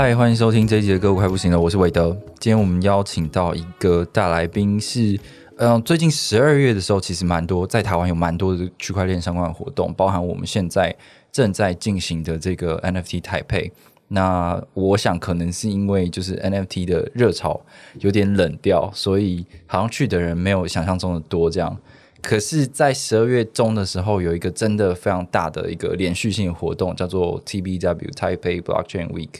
[0.00, 2.16] 嗨，欢迎收听这一集的歌，我快不行了，我是韦德。
[2.38, 5.18] 今天我们邀请到一个大来宾是，
[5.56, 10.94] 嗯，最近十二月的时候，其实蛮多在台湾有蛮多的区块链相关的活动，包含我们现在
[11.32, 13.72] 正在进行的这个 NFT 台配。
[14.06, 17.60] 那我想可能是因为就是 NFT 的热潮
[17.98, 21.76] 有点冷掉，所以好像去的人没有想象中的多这样。
[22.20, 29.30] 可是，在十二月中的时候，有一个真的非常大的一个连续性的活动，叫做 TBW Taipei Blockchain Week。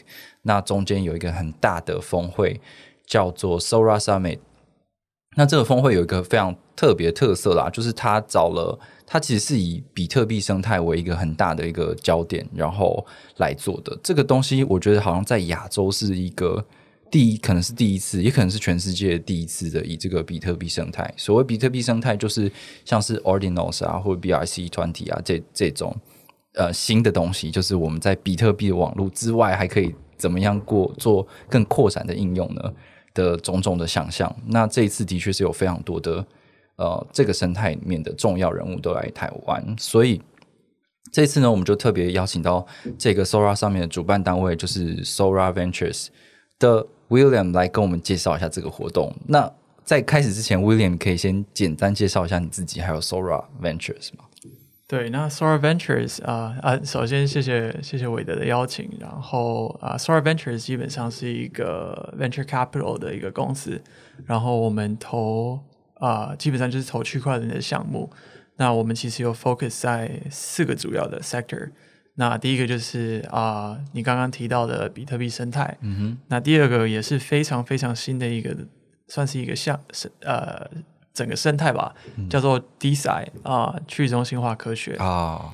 [0.43, 2.59] 那中间有一个很大的峰会，
[3.05, 4.39] 叫做 Sora Summit。
[5.35, 13.05] 那这个峰会有一个非常特别特色啦，就是它找了它其实是以比特币生态为一个很大的一个焦点，然后
[13.37, 16.65] 来做的这个东西，我觉得好像在亚洲是一个。
[17.11, 21.11] 第一可能是第一次，也可能是全世界第一次的以这个比特币生态。
[21.17, 22.51] 所谓比特币生态，就是
[22.85, 25.95] 像是 Ordinals 啊，或者 BRC 团体啊这这种
[26.53, 32.61] 呃新的东西，就是我们在比特币的网络之外，还可以怎么样过做更扩展的应用呢？
[33.15, 34.33] 的种种的想象。
[34.45, 36.23] 那这一次的确是有非常多的
[36.75, 40.21] 呃这个生态里面的重要人物都来台湾，所以
[41.11, 42.67] 这次呢，我们就特别邀请到
[42.99, 46.09] 这个 Sora 上面的主办单位，就是 Sora Ventures
[46.59, 46.85] 的。
[47.09, 49.11] William 来跟我们介绍一下这个活动。
[49.25, 49.51] 那
[49.83, 54.25] 在开始之前，William 可以先简单介绍一下你自己，还有 Sora Ventures 吗？
[54.89, 58.89] 对，那 Sora Ventures 啊啊，首先谢谢谢谢韦德的邀请。
[58.99, 63.79] 然后啊，Sora Ventures 基本上是一个 venture capital 的一个公司。
[64.25, 65.59] 然后我们投
[65.99, 68.09] 啊，基本上就是投区块链的项目。
[68.55, 71.69] 那我们其实有 focus 在四个主要的 sector。
[72.15, 75.77] 那第一个就是啊，你刚刚提到的比特币生态。
[75.81, 76.17] 嗯哼。
[76.29, 78.57] 那第二个也是非常非常新的一个，
[79.07, 80.67] 算是一个项是呃
[81.13, 81.93] 整个生态吧，
[82.29, 85.51] 叫做 DeFi 啊，去中心化科学啊。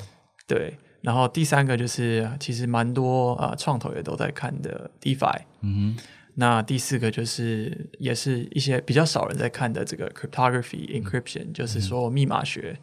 [0.47, 0.77] 对。
[1.01, 5.41] 然后第三个就是其实蛮多啊创投也都在看的 DeFi。
[5.61, 6.03] 嗯哼。
[6.37, 12.77] 那第四个就是也是一些比较少人在看的这个 Cryptography Encryption，就是说密码学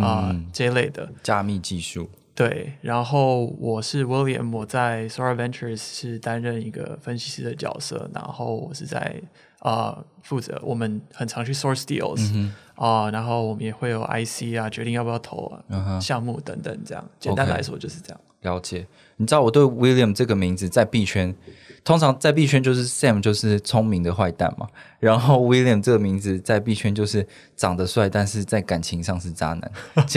[0.00, 2.08] 啊这类的加密技术。
[2.34, 9.22] 对，然后我是 William，我在 Sora Ventures 是担任一个分析师的角色，然后我是在
[9.60, 17.08] 啊负责我们很常去 source deals 啊，然后我们也会有 IC 啊，决定要不要投啊项目等等，这样。
[17.20, 18.20] 简单来说就是这样。
[18.44, 21.34] 了解，你知道我对 William 这个名字在币圈。
[21.82, 24.66] 通常在币圈就是 Sam 就是聪明的坏蛋嘛，
[24.98, 29.70] 然后 William 这个名字在币圈就是长得帅，但是在感情上是渣男，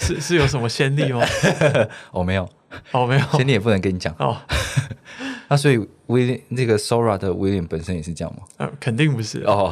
[0.00, 1.20] 是是有什么先例吗？
[2.12, 2.48] 哦没有，
[2.92, 4.38] 哦没有，先例也不能跟你讲哦。
[5.48, 8.44] 那所以 William 那个 Sora 的 William 本身也是这样吗？
[8.56, 9.68] 嗯，肯定不是哦。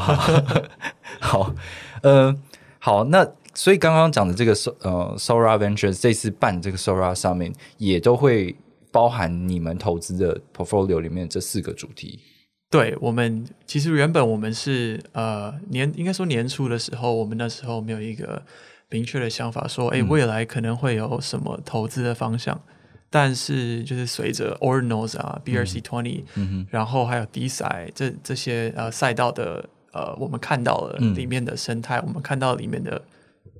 [1.20, 1.54] 好，
[2.02, 2.38] 嗯，
[2.78, 3.26] 好，那
[3.58, 4.52] 所以刚刚讲的这个
[4.82, 8.54] 呃 Sora Ventures 这次办这个 Sora 上面也都会。
[8.90, 12.18] 包含你们投资的 portfolio 里面这四个主题。
[12.70, 18.42] 对我们其实原本我们是呃年应该说年初的时候，我们那时候没有一个
[18.88, 22.58] 明确的想法，说哎未来可能会有什么投资的方向。
[23.10, 26.24] 但是就是随着 Ordinals 啊，BRC Twenty，
[26.70, 33.02] 然后还有 D 赛这这些呃赛道的呃，我们看到了里面的生态，我们看到里面的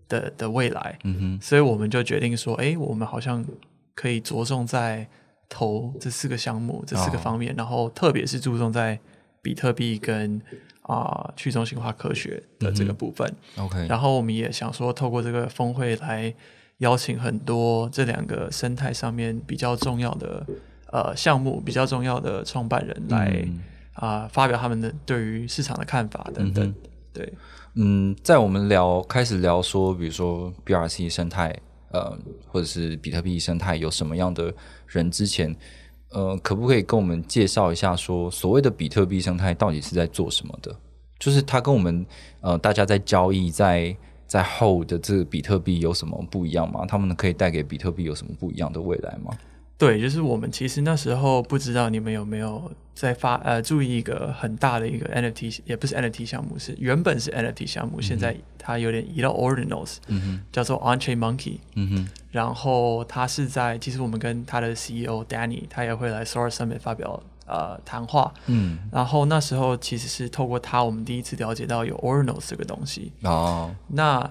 [0.08, 3.44] 的的未来，嗯哼，所以我们就决定说，哎，我们好像
[3.94, 5.06] 可以着重在。
[5.50, 9.00] 投这四个项目，这四个方面，然后特别是注重在
[9.40, 10.38] 比特币跟
[10.82, 13.26] 啊去中心化科学的这个部分。
[13.56, 16.34] OK，然后我们也想说，透过这个峰会来
[16.80, 20.46] 邀请很多这两个生态上面比较重要的
[20.92, 23.42] 呃项目、比较重要的创办人来
[23.94, 26.74] 啊发表他们的对于市场的看法等等。
[27.14, 27.32] 对，
[27.80, 31.56] 嗯，在我们聊开始聊说，比如说 BRC 生态。
[31.90, 32.14] 呃，
[32.46, 34.52] 或者是比特币生态有什么样的
[34.86, 35.10] 人？
[35.10, 35.56] 之前
[36.10, 40.76] 呃，可不可以跟我们介绍一下，说所谓的比特币生态到底是在做什么的？
[41.18, 42.04] 就是它跟我们
[42.42, 43.96] 呃，大家在交易在
[44.26, 46.84] 在后的这个比特币有什么不一样吗？
[46.86, 49.30] 他们可以带给比特币有什么不一样的未来吗？
[49.78, 61.58] 对，就是我们其实那时候不知道你们有没有在发呃注意一个很大的一个 NFT，也不是 NFT 项目，是原本是 NFT 项目，现在它有点移到 Ordinals，嗯哼，叫做 OnChain Monkey。
[61.76, 68.34] 嗯哼，然后它是在，其实我们跟它的 CEO Danny，他也会来 Solar Summit 发表呃谈话。
[68.46, 73.12] 嗯，然后那时候其实是透过他，我们第一次了解到有 Ordinals 这个东西。
[73.22, 74.28] 哦，那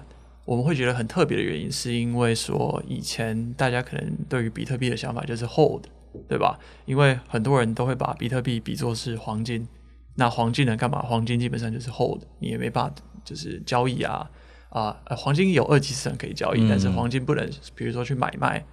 [0.48, 5.84] 我们会觉得很特别的原因，是因为说以前大家可能对于比特币的想法就是 hold，
[6.26, 6.58] 对吧？
[6.86, 9.68] 因为很多人都会把比特币比作是黄金，
[10.14, 11.02] 那黄金能干嘛？
[11.02, 14.30] 黄金基本上就是 hold，你也没办法就是交易啊
[14.70, 18.64] 啊、呃黄金有二级市场可以交易，嗯但是黄金不能，比如说去买卖，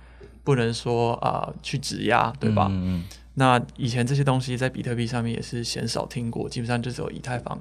[0.45, 2.69] 不能说啊、去质押，对吧？
[2.71, 7.59] 嗯那以前这些东西在比特币上面也是鲜少听过，基本上就只有以太坊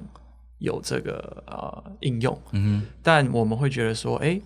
[0.59, 2.39] 有这个呃应用。
[2.51, 4.41] 嗯但我们会觉得说，诶，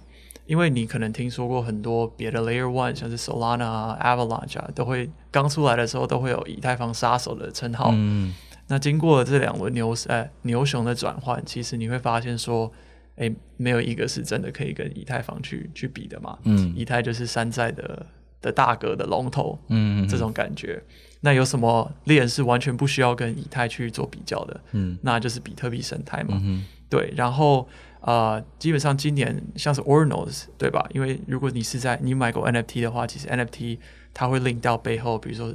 [0.45, 7.91] 因为你可能听说过很多别的 Layer One，像是 Solana 啊、Avalanche 啊，都会刚出来的时候都会有以太坊杀手的称号。
[7.94, 8.33] 嗯
[8.71, 12.71] 那经过这两轮牛呃牛熊的转换，其实你会发现说，
[13.15, 16.38] 诶，没有一个是真的可以跟以太坊去去比的嘛。
[16.44, 18.06] 嗯以太就是山寨的
[18.41, 20.81] 的大哥的龙头，嗯这种感觉。
[21.21, 24.62] 那有什么链是完全不需要跟以太去做比较的？
[24.71, 26.39] 嗯那就是比特币生态嘛。
[26.41, 27.68] 嗯对，然后
[28.01, 30.88] 呃，基本上今年像是 Ordinals 对吧？
[30.94, 33.77] 因为如果你是在你买过 NFT 的话，其实 NFT
[34.13, 35.53] 它会 link 到背后，比如说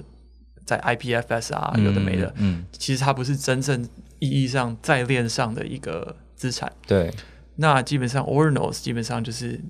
[0.64, 3.82] 在 IPFS 啊，有的没的，嗯，其实它不是真正
[4.20, 6.70] 意义上在链上的一个资产。
[6.86, 7.10] 对，
[7.56, 9.60] 那基本上 Ordinals 基本上就是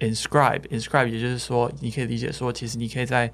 [0.00, 3.32] inscribe inscribe，也就是说，你可以理解说，其实你可以在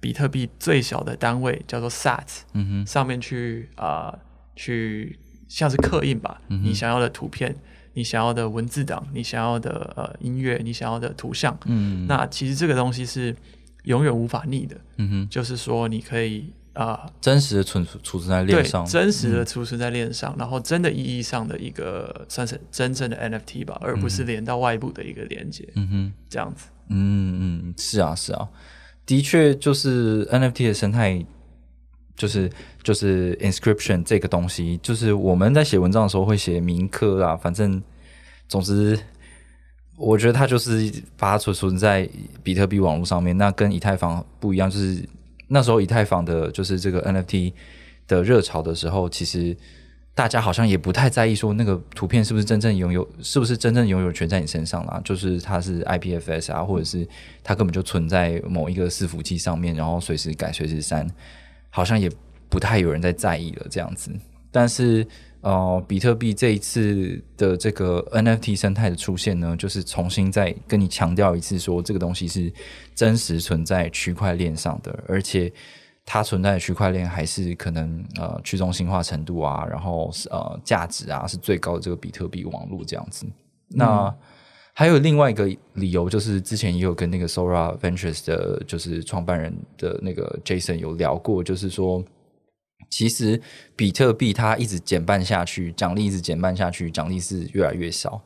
[0.00, 4.18] 比特币最小的单位叫做 Sat 嗯哼，上面去啊、呃
[4.56, 5.18] 去
[5.48, 7.54] 像是刻印吧，嗯你想要的图片，
[7.94, 12.06] 你想要的文字档，你想要的呃音乐，你想要的图像，嗯。
[12.06, 13.34] 那其实这个东西是
[13.84, 26.12] 永远无法逆的，嗯哼，就是说你可以啊、呃真实的存储存在链上，真实的储存在链上，然后真的意义上的一个算是真正的 NFT 吧，而不是连到外部的一个连接，嗯哼。
[26.28, 26.66] 这样子。
[26.88, 28.48] 嗯嗯，是啊是啊，
[29.06, 31.24] 的确就是 NFT 的生态，
[32.16, 32.50] 就是
[32.82, 37.82] 就是 inscription 这个东西，就是我们在写文章的时候会写铭刻啊，反正
[38.48, 38.98] 总之，
[39.96, 42.08] 我觉得它就是把它储存在
[42.42, 45.04] 比特币网络上面，那跟以太坊不一样，就是
[45.52, 47.52] 那时候以太坊的就是这个 NFT
[48.08, 49.56] 的热潮的时候，其实。
[50.12, 55.00] 大家好像也不太在意说那个图片是不是真正拥有，是不是真正拥有权在你身上啦？
[55.02, 57.08] 就是它是 IPFS 啊，或者是
[57.42, 61.08] 它根本就存在某一个伺服器上面，然后随时改、随时删，
[61.70, 62.10] 好像也
[62.50, 64.10] 不太有人在在意了这样子。
[64.50, 65.06] 但是
[65.40, 72.52] 呃，比特币这一次的这个 NFT 生态的出现呢，就是重新再跟你强调一次，说这个东西是
[72.94, 75.52] 真实存在区块链上的，而且。
[76.06, 83.26] 它存在的区块链还是可能呃去中心化程度啊，然后呃价值啊是最高的这个比特币网络这样子。
[83.68, 84.12] 那
[84.72, 92.02] 还有另外一个理由，就是之前也有跟那个 Sora Ventures 的，就是创办人的那个 Jason 有聊过，就是说，
[92.90, 93.40] 其实
[93.74, 98.20] 比特币它一直减半下去，奖励一直减半下去，奖励是越来越少。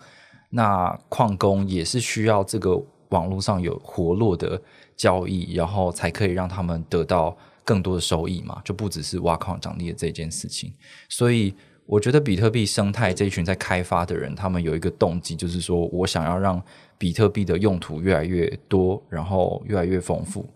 [0.50, 4.60] 那矿工也是需要这个网络上有活络的
[4.96, 10.72] 交易，然后才可以让他们得到更多的收益嘛，就不只是挖矿奖励的这件事情。
[11.08, 11.54] 所以
[11.86, 16.62] 我觉得比特币生态这一群在开发的人，他们有一个动机，就是说我想要让
[16.96, 20.48] 比特币的用途越来越多，然后越来越丰富，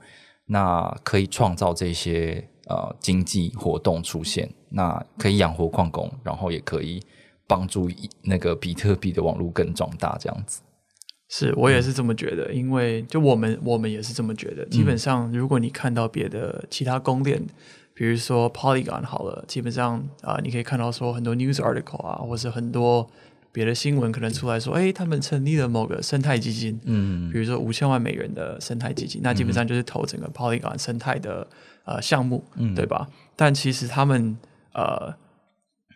[0.47, 7.03] 那可以创造这些呃经济活动出现，那可以养活矿工，然后也可以
[7.47, 7.91] 帮助
[8.23, 10.61] 那个比特币的网络更壮大，这样子。
[11.31, 14.65] 是我也是这么觉得，因为就我们我们也是这么觉得。
[14.67, 17.43] 基本上，如果你看到别的其他公链，
[17.93, 23.07] 比如说 Polygon 好了，基本上啊、你可以看到说很多 news article 啊，或是很多
[23.53, 31.47] 别的新闻可能出来说，哎，他们成立了某个生态基金，嗯比如说五千万美元的生态基金，那基本上就是投整个 Polygon 生态的
[31.89, 33.09] 呃项目，嗯对吧？
[33.35, 34.37] 但其实他们
[34.73, 35.15] 呃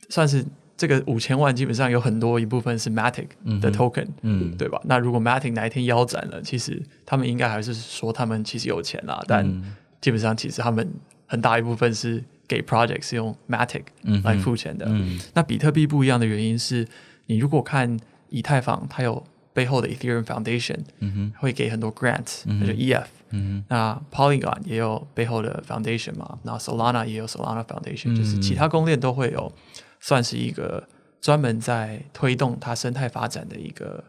[0.09, 0.45] 算是
[0.77, 3.29] 这个五千万，基本上有很多一部分是 Matic
[3.61, 4.81] 的 token，、嗯对吧？
[4.85, 10.89] 那如果 Matic 哪一天腰斩了，其实他们应该还是说他们其实有钱啦，但嗯基本上其实他们
[11.27, 13.85] 很大一部分是给 project 是用 Matic
[14.25, 14.87] 来付钱的。
[14.89, 16.87] 嗯那比特币不一样的原因是，
[17.27, 17.99] 你如果看
[18.31, 19.23] 以太坊，它有
[19.53, 23.05] 背后的 Ethereum Foundation，嗯哼会给很多 grants，那就 EF。
[23.33, 29.53] 嗯那 Polygon 也有背后的 foundation 嘛，那 Solana 也有 Solana Foundation，、嗯就是其他公链都会有，
[30.01, 30.87] 算是一个
[31.21, 34.03] 专门在推动它生态发展的一个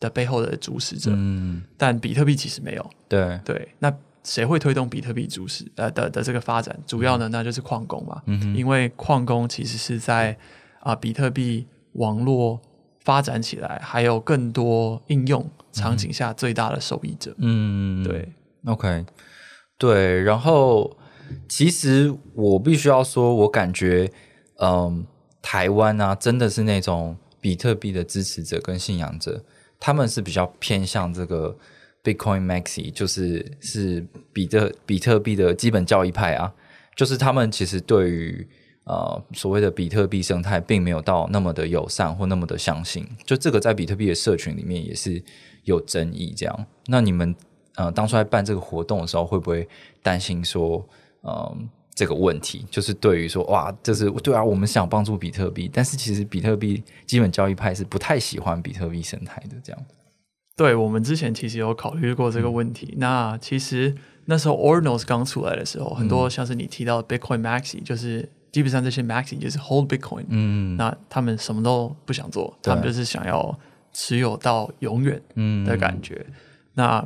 [0.00, 1.10] 的背后的主使者。
[1.14, 2.90] 嗯，但比特币其实没有。
[3.08, 6.78] 对，对，那谁会推动比特币主使呃的的这个发展？
[6.86, 10.36] 主要呢，那就是矿工嘛，嗯因为矿工其实是在
[10.80, 12.60] 啊比特币网络
[13.04, 17.34] 发展起来，还有更多应用场景下最大的受益者。
[17.36, 18.32] 嗯，对，
[18.66, 19.04] OK，
[19.78, 20.96] 对，然后
[21.48, 24.10] 其实我必须要说，我感觉，
[24.58, 25.06] 嗯，
[25.42, 29.44] 台湾啊，真的是那种比特币的支持者跟信仰者，
[29.78, 31.54] 他们是比较偏向这个
[32.02, 36.52] Bitcoin Maxi，就是是比特比特币的基本教义派啊，
[36.96, 38.48] 就是他们其实对于
[38.84, 45.22] 呃所谓的比特币生态，并没有到那么的友善或那么的相信，就这个在比特币的社群里面也是
[45.64, 46.32] 有争议。
[46.34, 47.34] 这样，那你们
[47.76, 49.68] 呃当初在办这个活动的时候，会不会
[50.02, 50.84] 担心说，
[51.22, 52.66] 嗯、这个问题？
[52.70, 59.82] 就是对于说，哇，就是对啊，我们想帮助比特币，但是其实比特币基本交易派是不太喜欢比特币生态的，这样。
[60.56, 62.94] 对我们之前其实有考虑过这个问题。
[62.98, 63.92] 那其实
[64.26, 70.76] 那时候 Ordinals 刚出来的时候，很多像是你提到的 Bitcoin Maxi，就是基本上这些 Maxi 就是 hold Bitcoin，嗯。
[70.76, 73.58] 那他们什么都不想做，他们就是想要
[73.92, 75.64] 持有到永远嗯。
[75.64, 76.24] 的感觉。
[76.74, 77.04] 那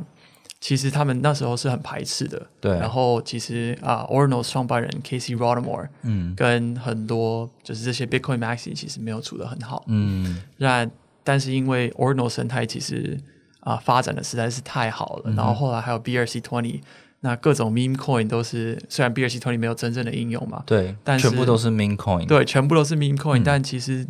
[0.59, 2.71] 其实他们那时候是很排斥的，对。
[2.77, 6.33] 然后其实啊，Ordinals 创办人 Casey Rodarmore 嗯。
[6.35, 9.85] 跟很多就是这些 Bitcoin Maxi 其实没有处得很好。
[9.87, 10.41] 嗯。
[10.57, 10.89] 那
[11.23, 13.17] 但是因为 Ordinal 生态其实
[13.61, 16.81] 啊、发展的实在是太好了，然后后来还有 BRC twenty，
[17.19, 24.07] 那各种 meme coin 都是虽然 BRC twenty 没有真正的应用嘛，对，但是全部都是 meme coin，对，全部都是 meme coin，、但其实，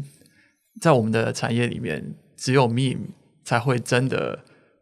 [0.79, 2.99] 在我们的产业里面，只有 meme
[3.43, 4.39] 才会真的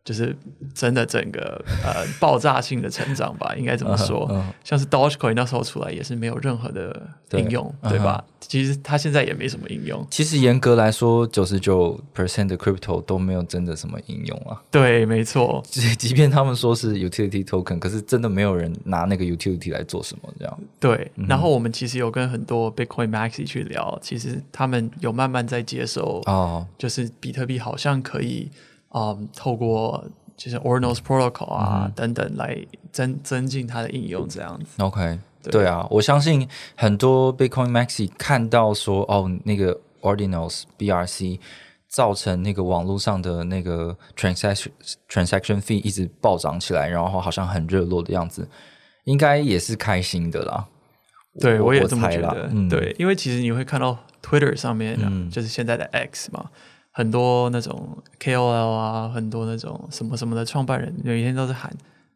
[0.07, 0.33] 就是
[0.73, 4.25] 真的整个呃爆炸性的成长吧， 应该这么说。
[4.31, 8.23] 嗯像是 Dogecoin 那时候出来也是没有任何的应用，嗯对吧？
[8.39, 10.05] 其实它现在也没什么应用。
[10.09, 14.61] 其实严格来说，九十九 percent 的 crypto 都没有真的什么应用啊。
[14.71, 15.61] 对，没错。
[15.67, 20.59] 即即便他们说是 utility token，可是真的没有人拿那个 utility 来做什么这样。
[20.79, 28.49] 对，然后我们其实有跟很多 Bitcoin Maxi 去聊，其实他们有慢慢在接受，哦，就是比特币好像可以，
[28.97, 30.03] 嗯，透过
[30.35, 32.57] 就是 Ordinals Protocol 啊、等等来
[32.91, 34.81] 增增进它的应用，这样子。
[34.81, 41.39] OK，对对啊，我相信很多 Bitcoin Maxi 看到说哦，那个 Ordinals BRC
[41.87, 44.69] 造成那个网络上的那个 transaction
[45.09, 48.47] transaction fee 一直暴涨起来，然后好像很热络的样子，
[49.05, 50.67] 应该也是开心的啦。
[51.39, 52.49] 对，我我也这么觉得。
[52.51, 56.49] 嗯对，因为其实你会看到 Twitter 上面、啊嗯就是现在的 X 嘛，
[56.97, 61.71] 很多那种 KOL 啊，很多那种什么什么的创办人，每天都是喊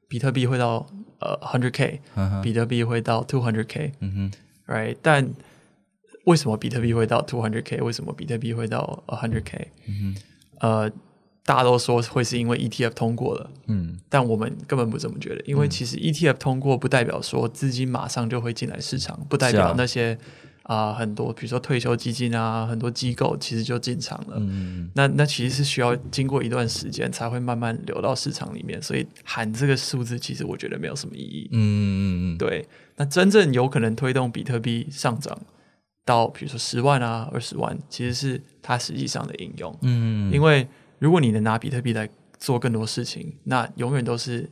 [0.07, 0.83] 比特币会到
[1.19, 2.01] 呃 hundred K，、
[2.41, 4.31] 比特币会到 two hundred K，嗯
[4.65, 4.97] 哼，right？
[5.03, 5.29] 但
[6.25, 7.77] 为什么比特币会到 two hundred k？
[7.79, 9.67] 为什么比特币会到 a hundred k？
[9.88, 10.21] 嗯哼
[10.59, 10.89] 呃，
[11.45, 20.17] 大家都说会是因为 ETF 通过了，嗯但我们根本不这么觉得，因为其实 ETF 通过不代表说资金马上就会进来市场，不代表那些啊、
[20.94, 24.36] 很多比如说退休基金啊，很多机构其实就进场了。
[24.38, 31.50] 嗯那那其实是需要经过一段时间才会慢慢流到市场里面，所以喊这个数字，其实我觉得没有什么意义。
[31.51, 35.38] 嗯嗯嗯，对，那真正有可能推动比特币上涨
[36.06, 39.75] 到比如说十万啊、二十万，其实是它实际上的应用。
[39.82, 40.68] 嗯，因为
[41.00, 44.50] 如果你能拿比特币来做更多事情，那永远都是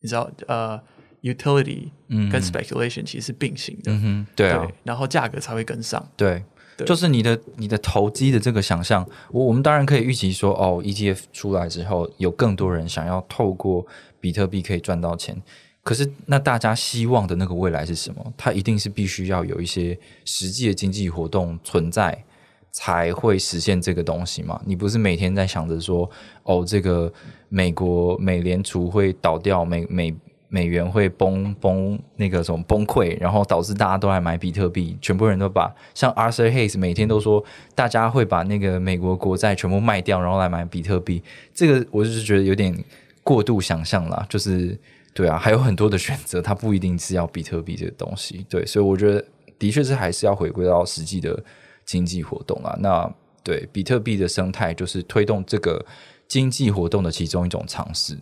[0.00, 0.80] 你知道呃
[1.22, 3.92] ，utility 嗯跟 speculation 其实是并行的，
[4.34, 6.06] 对啊，然后价格才会跟上。
[6.16, 6.42] 对，
[6.76, 13.86] 对就是你的你的投机的这个想象，我我们当然可以预期说，哦，ETF 出来之后，有更多人想要透过
[14.20, 15.40] 比特币可以赚到钱。
[15.82, 18.32] 可是，那大家希望的那个未来是什么？
[18.36, 22.24] 它一定是必须要有一些实际的经济活动存在，
[22.72, 24.60] 才会实现这个东西嘛？
[24.66, 26.10] 你不是每天在想着说，
[26.42, 27.12] 哦，这个
[27.48, 30.12] 美国美联储会倒掉，美美
[30.56, 37.44] 美元会崩崩那个什么崩溃，然后导致大家都来买比特币，全部人都把像 Arthur Hayes 每天都说，
[37.74, 41.22] 大家会把那个美国国债全部卖掉，然后来买比特币。
[41.52, 42.74] 这个我就是觉得有点
[43.22, 44.74] 过度想象啦，就是
[45.12, 48.46] 对啊，还有很多的选择，它不一定是要比特币这个东西。
[48.48, 49.22] 对，所以我觉得
[49.58, 51.38] 的确是还是要回归到实际的
[51.84, 52.74] 经济活动啊。
[52.80, 55.84] 那对比特币的生态，就是推动这个
[56.26, 58.16] 经济活动的其中一种尝试。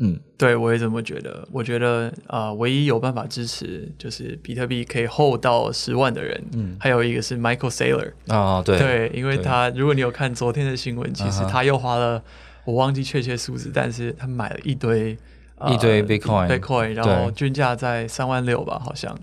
[0.00, 1.46] 嗯，对，我也这么觉得。
[1.50, 12.22] 我觉得呃，唯一有办法支持就是比特币可以 hold 到十万的人，嗯，还有一个是 Michael Saylor，啊，对对，因为他如果你有看昨天的新闻，其实他又花了
[12.64, 15.18] 我忘记确切数字，但是他买了一堆、
[15.56, 19.18] 呃一堆 Bitcoin Bitcoin，然后均价在三万六吧，好像。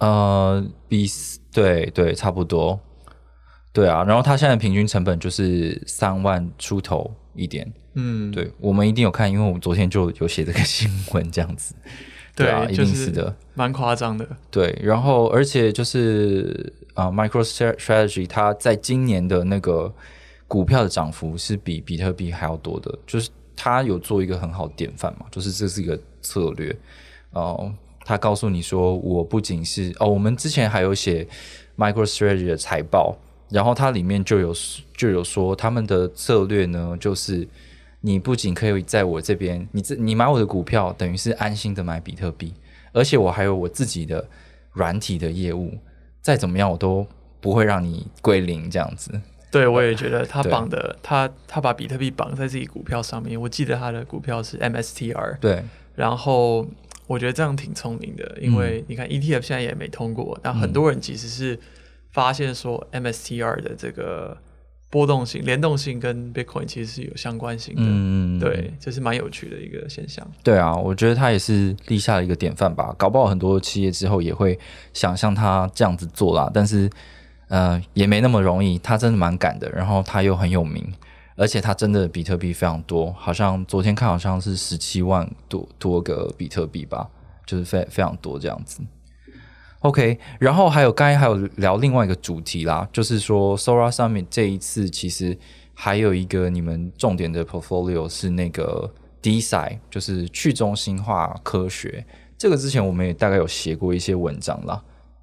[0.00, 1.06] 呃，比
[1.52, 2.80] 对对差不多，
[3.72, 4.02] 对啊。
[4.02, 7.70] 然后他现在平均成本就是三万出头一点。
[7.94, 11.74] 嗯，对，我们一定有看，因为我们昨天就有写这个新闻这样子。
[12.36, 13.34] 对啊，一定是的。
[13.54, 14.26] 蛮夸张的。
[14.50, 19.92] 对，然后而且就是啊、m i c r o Strategy 它在今年的那个
[20.46, 26.74] 股票的涨幅是比比特币还要多的，就是它有做一个很好的典范嘛，就是这是一个策略
[27.32, 27.72] 哦。
[28.02, 31.26] 他告诉你说，我不仅是哦，我们之前还有写
[31.76, 33.16] MicroStrategy 的财报，
[33.50, 34.54] 然后它里面就有
[34.96, 37.46] 就有说他们的策略呢，就是
[38.00, 42.54] 你不仅可以在我这边，你这你买我的股票，等于是安心的买比特币，
[42.92, 44.26] 而且我还有我自己的
[44.72, 45.76] 软体的业务，
[46.22, 47.06] 再怎么样我都
[47.40, 49.20] 不会让你归零这样子。
[49.50, 53.40] 对，我也觉得他绑的他他把比特币绑在自己股票上面。
[53.40, 55.64] 我记得他的股票是 MSTR，对，
[55.96, 56.64] 然后
[57.08, 61.58] 我觉得这样挺聪明的，因为你看 ETF 现在也没通过，但很多人其实是
[62.12, 64.36] 发现说 MSTR 的这个
[64.90, 67.82] 波动性、联动性跟 Bitcoin 其实是有相关性的。
[67.84, 70.26] 嗯，对，这是蛮有趣的一个现象。
[70.42, 72.92] 对啊，我觉得他也是立下了一个典范吧。
[72.98, 74.58] 搞不好很多企业之后也会
[74.92, 76.90] 想像他这样子做啦，但是
[77.48, 78.76] 呃也没那么容易。
[78.78, 80.92] 他真的蛮敢的，然后他又很有名，
[81.36, 87.08] 而且他真的比特币非常多，好像昨天看好像是十七万多多个比特币吧，
[87.46, 88.80] 就是非非常多这样子。
[89.80, 95.36] OK，然后还有刚才还有聊另外一个主题啦，就是说 Sora Summit 这一次其实
[95.72, 102.04] 还有一个你们重点的 portfolio 是那个 DeSci，就是去中心化科学。
[102.36, 104.82] 这个之前我们也大概有写过一些文章啦。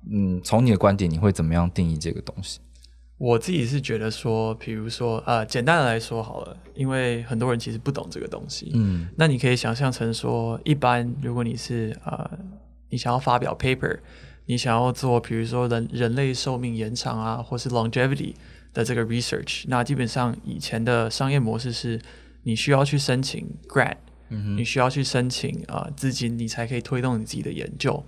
[0.09, 2.59] 嗯，从你的观点，你会怎么样定义这个东西？
[3.19, 8.71] 我自己是觉得说，比如说呃，简单的来说好了，因为很多人其实不懂这个东西。
[8.75, 12.29] 嗯那你可以想象成说，一般如果你是呃，
[12.89, 13.97] 你想要发表 paper，
[14.47, 18.33] 你想要做比如说人人类寿命延长啊，或是 longevity
[18.73, 21.99] 的这个 research，那基本上以前的商业模式是，
[22.43, 23.97] 你需要去申请 grant，
[24.55, 28.03] 你需要去申请啊、呃资金，你才可以推动你自己的研究。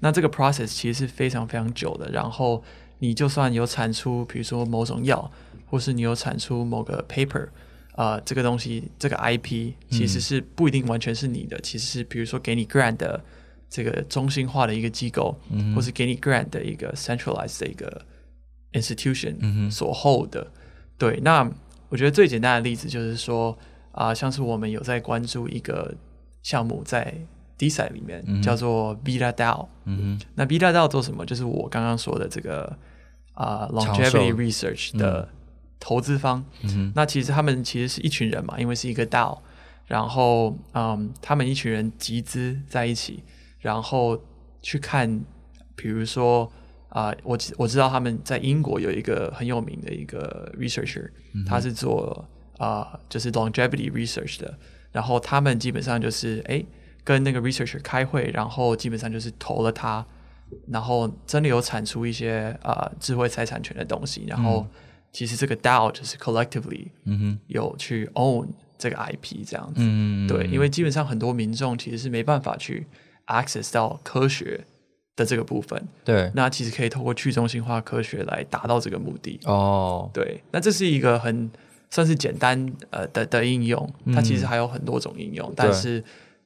[0.00, 2.10] 那这个 process 其实是非常非常久的。
[2.10, 2.62] 然后
[2.98, 5.30] 你就算有产出，比如说某种药，
[5.66, 7.48] 或是你有产出某个 paper，
[7.94, 13.22] 啊，这个东西这个 IP 其实是不一定完全是你的，其实是比如说给你 grant 的
[13.68, 15.36] 这个中心化的一个机构，
[15.74, 18.04] 或是给你 grant 的一个 centralized 的一个
[18.72, 20.46] institution 所 hold 的。
[20.96, 21.50] 对，那
[21.88, 23.56] 我觉得最简单的例子就是说
[23.92, 25.94] 啊、像是我们有在关注一个
[26.42, 27.14] 项目在
[27.56, 29.68] D 赛里面、叫做 bita DAO。
[29.84, 31.24] 嗯那 bita DAO 做什么？
[31.24, 32.76] 就是我刚刚说的这个
[33.34, 35.28] 啊、长 longevity research 的
[35.78, 36.44] 投资方。
[36.62, 39.38] 嗯那其实他们其实是一群人嘛，因为是一个 DAO，
[39.86, 43.22] 然后嗯，他们一群人集资在一起，
[43.64, 44.22] 然后
[44.60, 45.24] 去看，
[45.74, 46.50] 比如说
[46.90, 51.10] 啊、我知我知道他们在英国有一个很有名的一个 researcher，、
[51.44, 52.24] 他是做
[52.58, 54.56] 啊、就是 longevity research 的，
[54.92, 56.64] 然后他们基本上就是哎
[57.02, 60.06] 跟那个 researcher 开会，然后基本上就是投了他，
[60.68, 64.64] 然后真的有产出一些啊、智慧财产权的东西，然后
[65.10, 68.46] 其实这个 DAO 就是 collectively 嗯哼，有去 own
[68.78, 69.80] 这个 IP 这样子。
[69.80, 72.86] 嗯，对，因为基本上很多民众其实是没办法去
[73.26, 74.64] access 到科学
[75.16, 76.30] 的这个部分，对。
[76.34, 79.38] 那其实可以透过去中心化科学来达到这个目的。
[79.44, 81.50] 哦，对，那这是一个很
[81.90, 86.02] 算是简单呃的的应用，它其实还有很多种应用，但是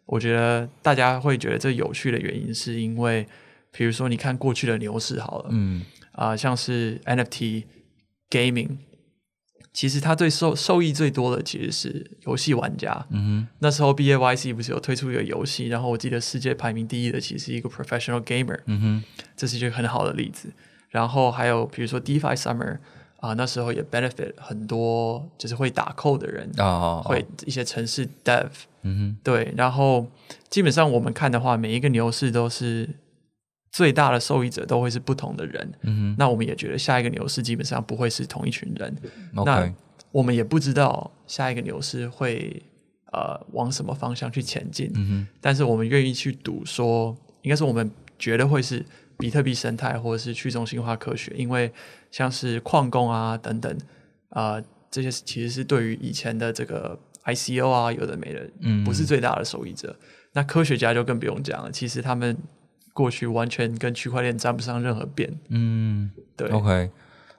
[0.07, 3.27] 我觉得大家会觉得这有趣的原因，是因为
[3.71, 5.85] 比如说你看过去的牛市好了，嗯。
[6.12, 7.62] 啊、像是 NFT
[8.29, 8.71] gaming，
[9.79, 13.07] 其实他最受受益最多的其实是游戏玩家。
[13.11, 19.05] 嗯哼那时候 B A Y C 不是有推出一个游戏，然后我记得世界排名第一的其实是一个 professional gamer，嗯哼，
[19.37, 20.49] 这是一个很好的例子。
[20.88, 22.79] 然后还有比如说 DeFi Summer
[23.21, 28.49] 啊、那时候也 benefit 很多就是会打 code 的人，哦，会一些城市 dev，
[28.83, 29.55] 嗯哼对。
[29.57, 30.09] 然后
[30.51, 32.88] 基本上我们看的话，每一个牛市都是
[33.70, 35.72] 最大的受益者都会是不同的人。
[35.83, 38.96] 嗯那我们也觉得下一个牛市基本上不会是同一群人，
[39.33, 39.72] 那
[40.11, 42.62] 我们也不知道下一个牛市会
[43.12, 44.90] 呃往什么方向去前进。
[44.94, 48.85] 嗯但是我们愿意去赌说，应该是我们觉得会是
[49.18, 51.70] 比特币生态或者是去中心化科学，因为
[52.11, 53.76] 像是矿工啊等等
[54.31, 59.94] 啊、呃这些其实是对于以前的这个 ICO 啊有的没的，嗯不是最大的受益者。
[60.33, 62.35] 那科学家就更不用讲了，其实他们
[62.99, 65.33] 过去完全跟区块链沾不上任何边。
[65.51, 66.91] 嗯对，OK，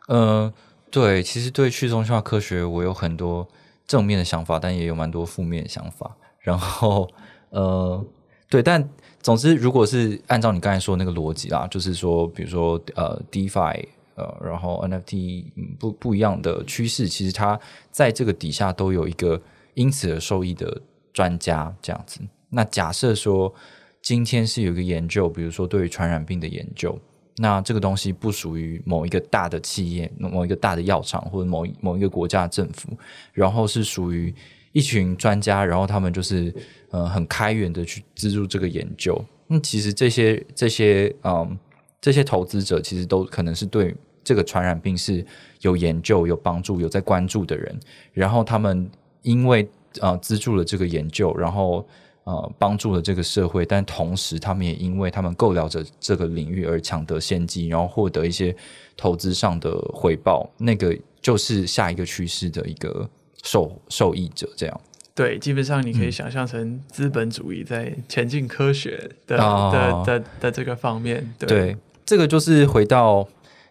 [0.07, 0.53] 呃，
[0.89, 3.45] 对，其实对去中心化科学我有很多
[3.85, 6.15] 正面的想法，但也有蛮多负面的想法。
[6.39, 7.09] 然后，
[7.49, 8.05] 呃，
[8.49, 8.89] 对，但
[9.21, 13.85] 总之，如果是按照你刚才说的那个逻辑啦，就是说，比如说呃，DeFi。
[14.15, 17.57] 呃，然后 NFT 嗯不不一样的趋势，其实它
[17.89, 19.41] 在这个底下都有一个
[19.75, 20.81] 因此而受益的
[21.13, 22.19] 专家这样子。
[22.49, 23.53] 那假设说
[24.01, 26.97] 今天是有一个研究，比如说对于传染病的研究，
[27.37, 32.97] 那这个东西不属于某一个大的企业、某一个大的药厂或者某某一个国家政府，
[33.33, 34.33] 然后是属于
[34.71, 36.53] 一群专家，然后他们就是
[36.91, 39.23] 呃很开源的去资助这个研究。
[39.47, 41.57] 那其实这些这些嗯
[42.01, 45.25] 这些投资者其实都可能是对这个传染病是
[45.61, 47.79] 有研究、有帮助、有在关注的人，
[48.13, 48.89] 然后他们
[49.21, 49.67] 因为
[50.01, 51.87] 呃资助了这个研究，然后
[52.29, 58.55] 呃帮助了这个社会，但同时他们也因为他们够了解这个领域而抢得先机，然后获得一些
[58.95, 63.09] 投资上的回报，那个就是下一个趋势的一个
[63.43, 64.81] 受受益者，这样。
[65.15, 71.33] 对，基本上你可以想象成资本主义在前进科学的、哦的的的这个方面。
[71.39, 73.27] 对，对，这个就是回到，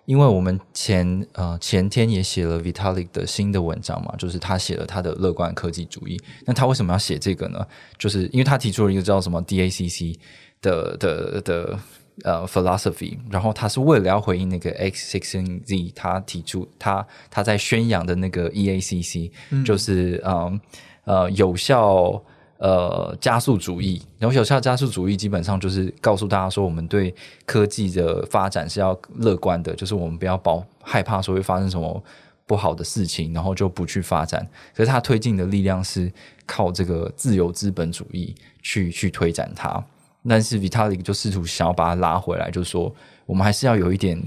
[0.08, 6.18] 因为我们前呃前天也写了 Vitalik 的新的文章嘛，就是他写了他的乐观科技主义。
[6.46, 7.62] 那他为什么要写这个呢？
[7.98, 10.16] 就是因为他提出了一个叫什么 DACC
[10.62, 11.78] 的的的
[12.24, 19.30] 呃 philosophy，然后他是为了要回应那个 X six Z，他提出他他在宣扬的那个 EACC，、
[19.62, 20.58] 就是嗯
[21.04, 22.24] 呃有效。
[22.58, 27.14] 呃，加速主义，然后有效加速主义基本上就是告诉大家说，我们对
[27.46, 32.02] 科技的发展是要乐观的，就是我们不要保害怕说会发生什么
[32.46, 34.44] 不好的事情，然后就不去发展。
[34.74, 36.12] 可是它推进的力量是
[36.46, 39.82] 靠这个自由资本主义去去推展它。
[40.28, 42.92] 但是比他的就试图想要把它拉回来，就是说
[43.24, 44.20] 我们还是要有一点，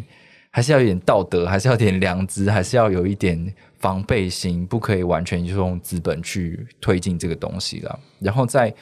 [0.49, 7.99] 还是要有点道德，还是要点良知，还是要有一点防备心，不可以完全就用资本去推进这个东西了。
[8.19, 8.73] 然后在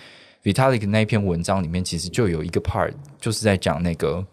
[0.43, 4.25] Vitalik 那篇文章里面，其实就有一个 part 就是在讲那个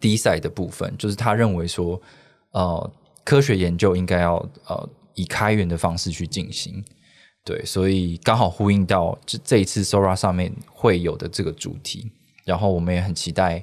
[0.00, 2.00] 低赛的部分，就是他认为说，
[2.52, 6.82] 呃，科学研究应该要呃以开源的方式去进行。
[7.44, 12.10] 对，所以刚好呼应到这这一次 Sora 上面会有的这个主题，
[12.44, 13.62] 然后我们也很期待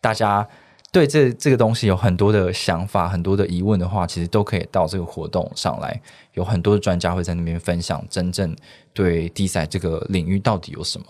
[0.00, 0.48] 大家
[0.90, 6.00] 对这这个东西有很多的想法、很多的疑问的话，其实都可以到这个活动上来，
[6.32, 8.56] 有很多的专家会在那边分享真正
[8.94, 11.06] 对地赛这个领域到底有什么。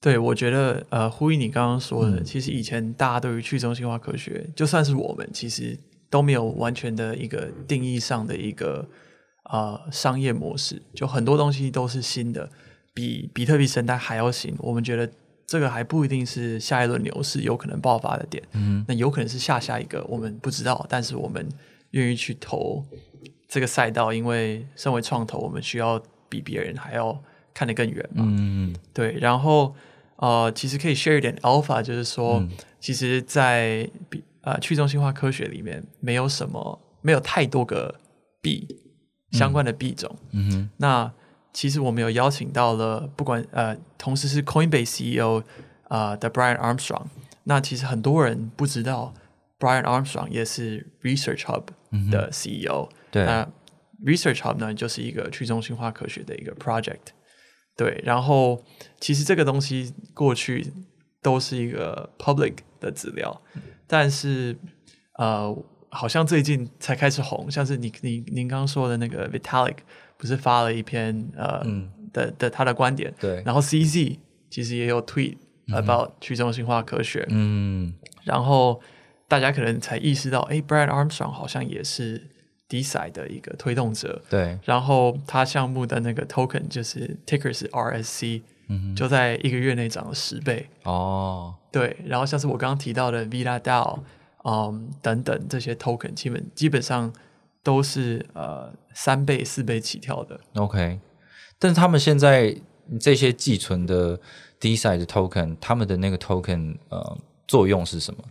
[0.00, 5.76] 对，我觉得呃，呼应你刚刚说嗯的，其实以前大家对于去中心化科学，就算是我们，其实
[6.08, 8.88] 都没有完全的一个定义上的一个
[9.50, 12.48] 呃商业模式，就很多东西都是新的，
[12.94, 14.54] 比比特币生态还要新。
[14.60, 15.10] 我们觉得
[15.48, 21.48] 这个还不一定是下一轮牛市有可能爆发的点，嗯，那有可能是下下一个我们不知道，但是我们
[21.92, 22.84] 愿意去投
[23.48, 27.18] 这个赛道，因为身为创投，我们需要比别人还要
[27.54, 29.74] 看得更远嘛，嗯，对，然后
[30.16, 32.46] 呃，其实可以 share 一点 alpha，就是说，
[32.78, 37.98] 其实在比呃去中心化科学里面，没有什么，没有太多个
[38.42, 38.68] 币
[39.32, 40.14] 相关的币种。
[40.32, 41.10] 嗯哼，那
[41.58, 45.42] 其实我们有邀请到了，不管呃，同时是 Coinbase CEO
[45.88, 47.06] 啊、呃、的 Brian Armstrong。
[47.42, 49.12] 那其实很多人不知道
[49.58, 51.64] ，Brian Armstrong 也是 Research Hub
[52.12, 52.88] 的 CEO。
[53.10, 53.44] 对那
[54.04, 57.08] Research Hub 呢，就是一个去中心化科学的一个 project。
[57.76, 58.64] 对，然后
[59.00, 60.72] 其实这个东西过去
[61.20, 63.42] 都是一个 public 的资料，
[63.88, 64.56] 但是
[65.18, 65.52] 呃，
[65.88, 69.78] 好像最近才开始红，像是你你您刚刚说的那个 Vitalik
[70.18, 71.64] 不是发了一篇呃、
[72.12, 73.42] 的的他的观点，对。
[73.46, 74.18] 然后 CZ
[74.50, 75.36] 其实也有 tweet
[75.68, 78.80] about 去中心化科学，嗯，然后
[79.28, 82.26] 大家可能才意识到，哎，Brad Armstrong 好像也是
[82.68, 88.42] DeSci 的一个推动者，对，然后他项目的那个 token 就是 ticker 是 RSC，、
[88.96, 90.68] 就在一个月内涨了十倍。
[90.84, 94.00] 哦，对，然后像是我刚刚提到的 Vila DAO，
[94.44, 97.12] 嗯，等等这些 token 基本基本上
[97.68, 100.40] 都是呃三倍四倍起跳的。
[100.54, 100.98] OK，
[101.58, 102.56] 但是他们现在
[102.98, 104.18] 这些寄存的
[104.58, 108.24] D side 的 token，他们的那个 token 呃作用是什么？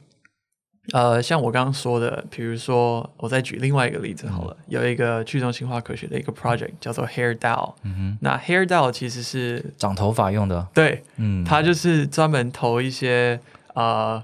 [0.93, 7.73] 呃，像我刚刚说的，比如说，我再举另外一个例子好了，有一个去中心化科学的一个 project 叫做 Hair DAO，、
[8.21, 10.67] 那 Hair DAO 其实是长头发用的？
[10.73, 13.39] 对，嗯，它就是专门投一些
[13.75, 14.23] 呃，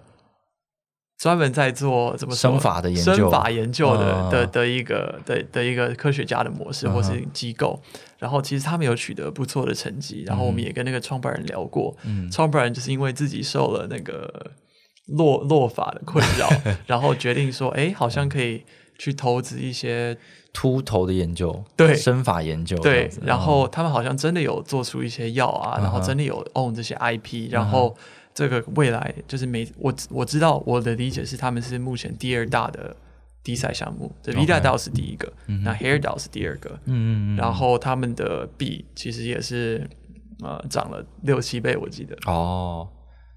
[1.23, 3.15] 专门在做怎么说生法的研究。
[3.15, 7.81] 生法研究的、嗯的的一个的的一个科学家的模式或是机构。
[8.19, 12.29] 然后其实他们有取得不错的成绩，然后我们也跟那个创办人聊过，嗯。
[12.29, 14.51] 创办人就是因为自己受了那个
[15.05, 16.49] 落 落法的困扰，
[16.85, 18.63] 然后决定说，哎，好像可以
[18.97, 20.17] 去投资一些
[20.51, 21.95] 秃头的研究，对。
[21.95, 27.95] 生法研究这对，然后他们好像真的有做出一些药啊，然后真的有 own 这些 IP，然后
[28.33, 32.95] 这个未来就是每我我知道我的理解是他们是目前第二大的
[33.43, 35.31] 低赛项目，这 V 大 DAO 是第一个，
[35.63, 39.87] 那 Hair DAO 是第二个，嗯然后他们的币其实也是
[40.41, 42.17] 呃涨了六七倍，我记得。
[42.25, 42.87] 哦，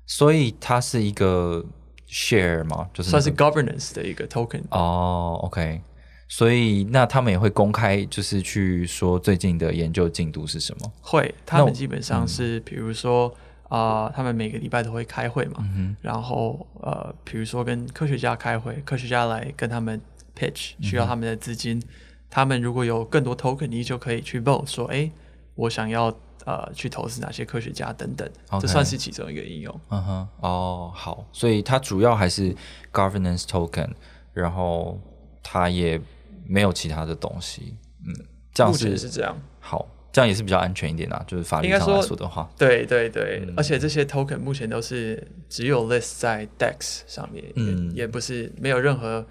[0.07, 1.65] 所以它是一个
[2.09, 2.89] share 嘛？
[2.95, 4.63] 就是算是 governance 的一个 token。
[4.71, 5.83] 哦，OK。
[6.29, 10.93] 所以那他们也会公开，就是去说最近的研究进度是什么？
[11.01, 13.33] 会，他们基本上是，比如说
[13.69, 15.67] 啊、他们每个礼拜都会开会嘛，
[16.01, 20.01] 然后呃，比如说跟科学家开会，科学家来跟他们
[20.39, 21.83] pitch 需要他们的资金，
[22.31, 25.11] 他们如果有更多 token，你就可以去 vote 说，哎，
[25.55, 28.31] 我想要呃去投资哪些科学家等等。
[28.61, 29.81] 这算是其中一个应用。
[29.89, 32.55] 嗯哼，哦，好，所以它主要还是
[32.93, 33.91] governance token，
[34.33, 35.01] 然后
[35.43, 36.01] 它也
[36.47, 37.77] 没有其他的东西，
[38.07, 38.15] 嗯，
[38.53, 39.37] 这样目前是是这样。
[39.59, 43.53] 好，这样也是比较安全一点啊，就是法律上来说说的话，对对对，嗯。
[43.55, 47.91] 而且这些 token 目前都是只有 list 在 DEX 上面，嗯。
[47.91, 49.27] 也也不是没有任何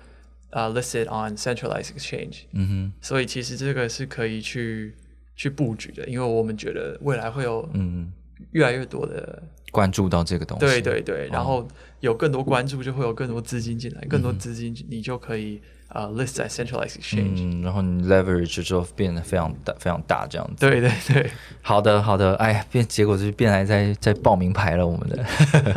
[0.51, 2.93] 呃 listed on centralized exchange，嗯哼。
[3.01, 4.93] 所以其实这个是可以去
[5.35, 8.13] 去布局的，因为我们觉得未来会有，嗯，
[8.51, 11.67] 越来越多的，关注到这个东西，对对对，然哦后
[12.01, 15.59] 有更多关注，就会有更多资金进来，更多嗯资金你就可以
[15.95, 20.69] 呃 list 在 centralized exchange，、嗯，然后你 leverage 之后变得非常大，非常大这样子。
[20.69, 21.31] 对对对，
[21.61, 25.25] 好的，好的，哎呀，变结果就是变来在在报名牌了我们的。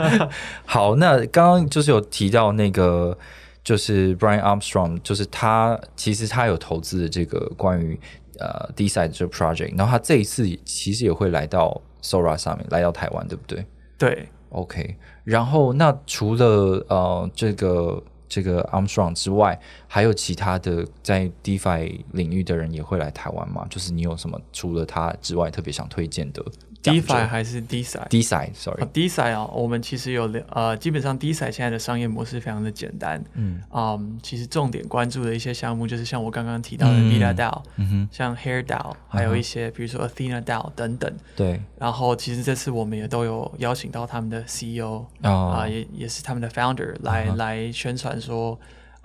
[0.67, 3.17] 好，那刚刚就是有提到那个，
[3.63, 7.99] 就是 Brian Armstrong，就是他其实他有投资的这个关于
[8.41, 13.65] 呃 D side 这个 project，然后他这一次其实也会来到 Sora 上面，来到台湾，对不对
[13.97, 23.67] 对，？OK，然后那除了呃这个这个 Armstrong 之外，还有其他的在 DeFi 领域的人也会来台湾吗？
[23.71, 26.45] 就是你有什么除了他之外特别想推荐的
[26.83, 33.61] DeFi 还是 D side？D side，sorry，哦我们其实有两呃，基本上 D 赛现在的商业模式非常的简单，嗯。
[33.73, 37.11] 嗯，其实重点关注的一些项目就是像我刚刚提到的嗯。
[37.11, 41.13] Vita DAO，、嗯哼，像 Hair DAO，还有一些比如说 Athena DAO 等等。
[41.35, 41.61] 对。
[41.79, 48.59] 然后其实这次我们也都有邀请到他们的 CEO 啊、啊，也也是他们的 founder 来、来宣传说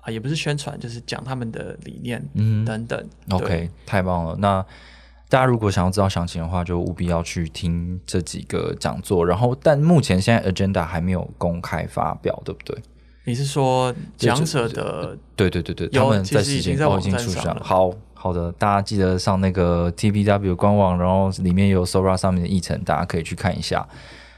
[0.05, 3.09] 啊、也不是宣传，就是讲他们的理念嗯等等。
[3.31, 4.35] ，OK，太棒了。
[4.37, 4.63] 那
[5.33, 9.25] 大家如果想要知道详情的话，就务必要去听这几个讲座。
[9.25, 12.77] 然后，但目前现在 agenda 还没有公开发表，对不对？
[13.23, 17.61] 你是说讲者的对对对对，他们在时其实已经在间哦已经网站上了出现了。
[17.63, 23.87] 好好的，大家记得上那个 TPW 官网，然后里面有 Sora 上面的议程，大家可以去看一下。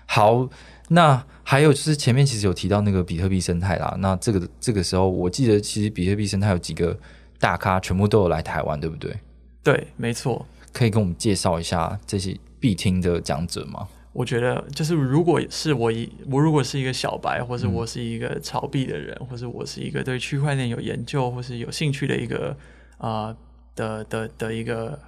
[0.05, 0.47] 好，
[0.87, 6.97] 那还有就是前面其实有提到那个比特币生态啦，那这个这个时候我记得其实比特币生态有几个
[7.37, 9.13] 大咖全部都有来台湾，对不对？
[9.61, 10.45] 对，没错。
[10.75, 13.87] 可以跟我们介绍一下这些必听的讲者吗？
[14.11, 22.55] 我觉得就是，如果是我一我如果是一个小白，或嗯是我是一个炒币的人，或是我是一个对区块链有研究或是有兴趣的一个
[22.97, 23.35] 呃
[23.73, 24.99] 的的的一个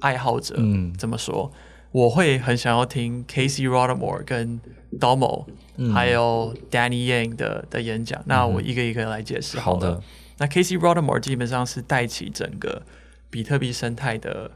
[0.00, 1.50] 爱好者，嗯怎么说？
[1.92, 4.60] 我会很想要听 Casey Rodamore 跟
[4.98, 5.46] Domo、
[5.92, 8.22] 还嗯有 Danny Yang 的的演讲。
[8.26, 9.80] 那我一个一个来解释好了。
[9.80, 10.02] 的，
[10.38, 12.82] 那 Casey Rodamore 基本上是带起整个
[13.28, 14.50] 比特币生态的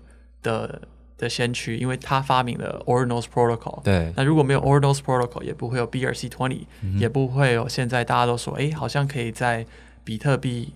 [0.45, 0.83] 的
[1.19, 3.83] 的先驱，因为他发明了 Ordinals Protocol。
[3.83, 9.67] 对，那如果没有 Ordinals Protocol，也不会有 BRC twenty，、也嗯不会有现在大家都说，哎，好像可以在
[10.05, 10.73] 比特币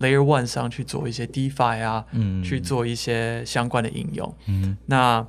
[0.00, 4.34] Layer One 上去做一些 DeFi 啊，嗯去做一些相关的应用。
[4.46, 5.24] 嗯那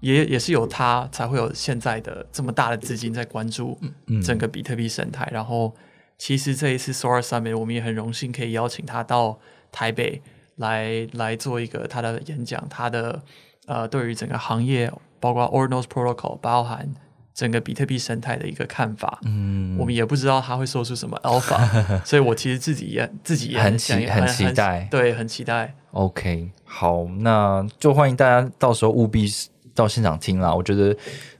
[0.00, 5.28] 也也是有他才会有现在的这么大的资金在关注嗯整个比特币生态。
[5.32, 5.74] 然后，
[6.18, 9.38] 其实这一次 Sora Summit，我们也很荣幸可以邀请他到
[9.72, 10.22] 台北
[10.56, 13.22] 来来做一个他的演讲，他的
[13.66, 16.94] 呃对于整个行业，包括 Ordinals Protocol，包含
[17.34, 19.18] 整个比特币生态的一个看法。
[19.24, 21.58] 嗯，我们也不知道他会说出什么 Alpha，
[22.06, 25.74] 所以我其实自己也自己也很期很期待对，很期待。
[25.90, 29.26] OK，好，那就欢迎大家到时候务必
[29.74, 30.54] 到现场听啦。
[30.54, 30.96] 我觉得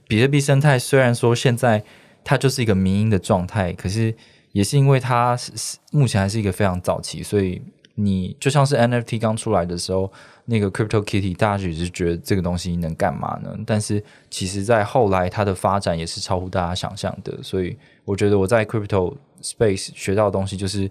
[0.07, 1.83] 比特币生态虽然说现在
[2.23, 4.13] 它就是一个民营的状态，可是
[4.51, 7.61] 也是因为它是是目前还是一个非常早期，所以
[7.95, 10.11] 你就像是 NFT 刚出来的时候，
[10.45, 13.57] 那个 Crypto Kitty，大家只是觉得这个东西能干嘛呢？
[13.65, 20.89] 但是其实在后来它的发展也是超乎大家想象的，所以我觉得我在 Crypto Space 学到的东西就是。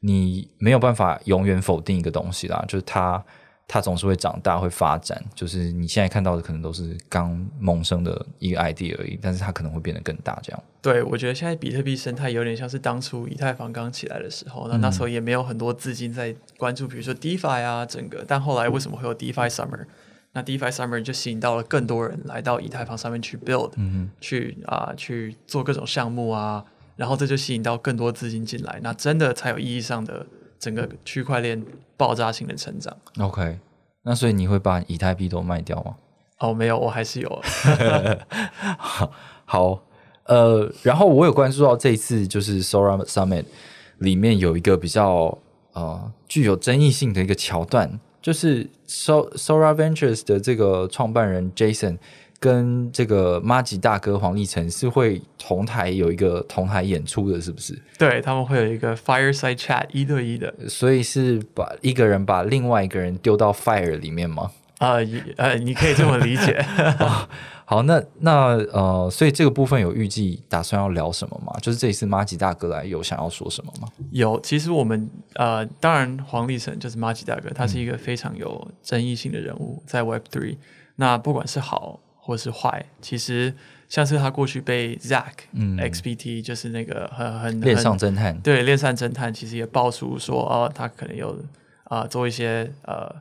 [0.00, 3.24] 你没有办法永远否定一个东西啦，就是它
[3.68, 5.22] 它总是会长大、会发展。
[5.34, 10.38] 就是你现在看到的可能都是刚萌生的一个 idea 而已，但是它可能会变得更大。
[10.42, 18.24] 这样，对，我觉得现在比特币生态有点像是当初以太坊刚起来的时候，那那时候也没有很多资金在关注，比如说 DeFi 啊，整个。
[18.26, 19.84] 但后来为什么会有 DeFi Summer？
[20.32, 23.72] 那 DeFi Summer 就吸引到了更多人来到以太坊上面去 build，、
[24.20, 26.62] 去啊、去做各种项目啊，
[26.94, 30.26] 然后这就吸引到更多资金进来，那真的才有意义上的
[30.66, 31.64] 整个区块链
[31.96, 32.96] 爆炸性的成长。
[33.20, 33.60] OK，
[34.02, 35.94] 那所以你会把以太币都卖掉吗？
[36.40, 37.42] 哦，没有，我还是有。
[39.46, 39.80] 好，
[40.24, 43.44] 呃，然后我有关注到这一次就是 Sora Summit
[43.98, 45.38] 里面有一个比较
[45.72, 51.98] 呃具有争议性的一个桥段，就是 So Sora Ventures 的这个创办人 Jason
[52.38, 57.78] 跟这个马吉大哥黄立成是会同台有一个同台演出的，是不是？
[57.98, 64.50] 对他们会有一个 fireside chat 一对一的，所以是把一个人把另外一个人丢到 fire 里面吗？
[64.78, 66.62] 啊、也呃，你可以这么理解。
[67.64, 71.52] 好，那那呃，所以这个部分有预计打算要聊什么吗？
[71.60, 73.88] 就是这一次马吉大哥来有想要说什么吗？
[74.10, 80.58] 有，其实我们呃，当然黄立成就是马吉大哥，他是一个非常有争议性的人物，在 Web Three。
[80.96, 83.54] 那不管是好或是坏，其实
[83.88, 85.78] 像是他过去被 Zack 嗯。
[85.78, 91.30] XPT，就是那个很很恋很上侦探，对恋上侦探，其实也爆出说哦，他可能有
[91.84, 93.14] 啊、呃做一些呃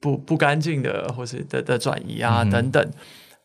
[0.00, 2.90] 不不干净的或是的的转移啊、嗯等等。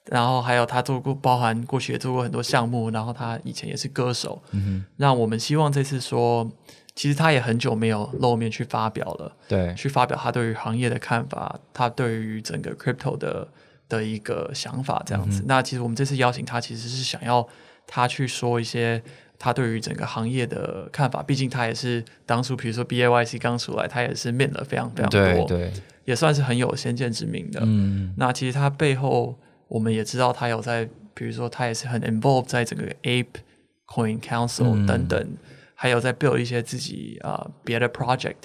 [0.06, 4.42] 然后还有他做过，包含过去也做过很多项目，然后他以前也是歌手。
[4.52, 6.50] 嗯那我们希望这次说，
[6.96, 13.48] 其实他也很久没有露面去发表了，哼，对，去发表他对于行业的看法，他对于整个 crypto 的
[13.90, 15.44] 的一个想法这样子。
[15.48, 17.46] 那其实我们这次邀请他，其实是想要
[17.86, 19.02] 他去说一些
[19.38, 21.22] 他对于整个行业的看法。
[21.24, 25.74] 毕竟他也是当初，比如说 B A Y C 刚出来，他也是面了非常非常多，对对，
[26.06, 27.60] 也算是很有先见之明的。
[27.64, 33.42] 嗯那其实他背后，我们也知道他有在，比如说他也是很 involved 在整个 Ape
[33.88, 35.38] Coin Council 嗯等等，
[35.74, 38.36] 还有在 build 一些自己啊、呃别的 project，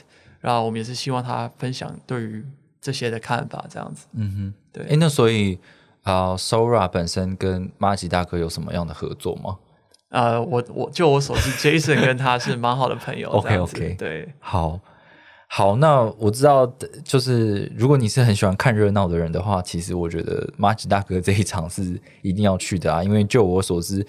[0.41, 2.45] 然后我们也是希望他分享对于
[2.85, 4.07] 这些的看法，这样子。
[4.13, 5.59] 嗯哼，对哎，那所以
[6.03, 9.57] 啊、呃、，Sora 本身跟马吉大哥有什么样的合作吗？
[10.11, 13.31] 呃，我我就我所知， Jason 跟他是蛮好的朋友。
[13.43, 14.79] 这样子 OK，OK 对，好。
[15.47, 16.67] 好，那我知道，
[17.05, 24.05] 就是如果你是很喜欢看热闹的人的话，其实我觉得马吉大哥这一场是一定要去的啊，因为就我所知，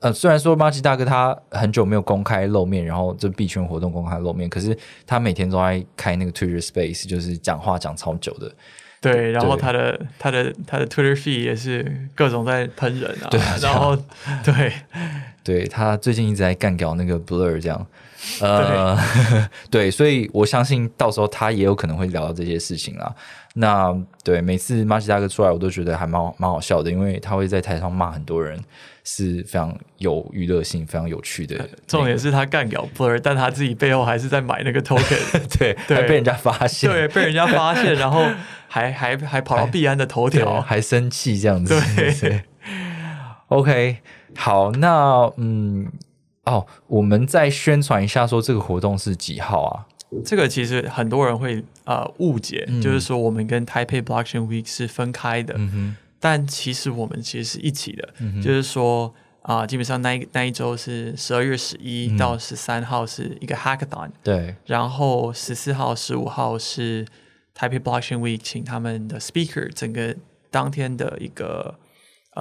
[0.00, 8.52] 呃，虽然说马奇大哥他很久没有公开露面，然后这币圈活动公开露面，可是他每天都在开那个 Twitter Space，就是讲话讲超久的。
[9.00, 13.96] 对，然后他的他的他的 Twitter feed 也是各种在喷人啊，对然后
[14.44, 14.72] 对
[15.44, 17.86] 对他最近一直在干掉那个 Blur 这样，
[18.40, 18.98] 呃，
[19.70, 23.14] 对，所以我相信到时候他也有可能会聊到这些事情啦。
[23.54, 28.58] 那对每次马吉大哥出来，我都觉得还蛮蛮好笑的，因为他会在台上骂很多人，
[29.02, 31.68] 是非常有娱乐性、非常有趣的。
[31.86, 35.18] 重点是他干掉 Blur，但他自己背后还是在买那个 token，
[35.58, 38.24] 对，对还被人家发现，对，被人家发现，然后
[38.68, 41.80] 还还还跑到币安的头，条，还生气这样子。
[41.96, 42.42] 对
[43.48, 43.96] OK，
[44.36, 45.90] 好，那嗯，
[46.48, 49.86] 哦，我们再宣传一下，说这个活动是几号啊？
[50.24, 52.80] 这个其实很多人会呃误解，嗯。
[52.80, 55.54] 就是说我们跟 Taipei Blockchain Week 是分开的，
[56.18, 62.18] 但其实我们其实是一起的，嗯就是说啊、基本上那一那一周是十二月十一嗯。
[62.18, 67.06] 到十三号是一个 Hackathon，、对，然后十四号、十五号是
[67.56, 70.16] Taipei Blockchain Week，请他们的 speaker 整个
[70.50, 71.76] 当天的一个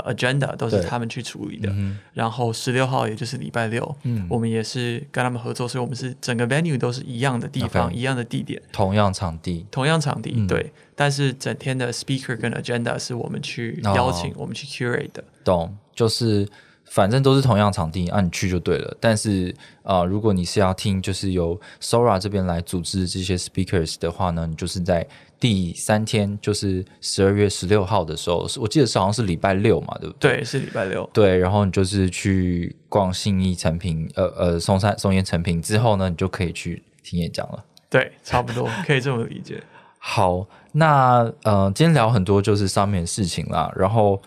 [0.06, 1.70] 呃 agenda 都是他们去处理的。
[1.72, 4.26] 嗯然后十六号也就是礼拜六，嗯。
[4.30, 10.48] 我们也是跟他们合作，所以我们是整个 venue 都是一样的地方一样的地点，同样场地，同样场地，嗯。
[10.48, 10.72] 对。
[10.96, 13.94] 但是整天的 speaker 跟 agenda 是我们去哦。
[13.96, 15.24] 邀请，我们去 curate 的。
[15.44, 16.48] 懂，就是
[16.90, 18.98] 反正都是同样场地，啊，你去就对了。
[19.00, 25.08] 但是啊、呃如果你是要听，就是由 Sora 这边来组织这些 speakers 的话呢，你就是在
[25.40, 30.38] 第三天，就是十二月十六号的时候，是我记得是好像是礼拜六嘛，对不对？
[30.38, 31.08] 对，是礼拜六。
[31.14, 37.64] 对，然后你就是去逛信义成品，呃呃，松山松烟成品之后呢，你就可以去听演讲了。
[37.90, 39.62] 对，差不多可以这么理解。
[40.00, 44.20] 好，那呃，今天聊很多就是上面的事情啦，然后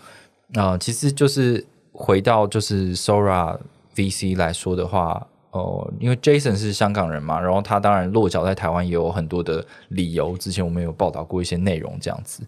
[0.55, 1.67] 呃，其实就是
[2.01, 3.59] 回到就是 Sora
[3.95, 12.43] VC 来说的话，哦、因为 Jason 是香港人嘛，然后他当然落脚在台湾也有很多的理由，之前我们有报道过一些内容这样子。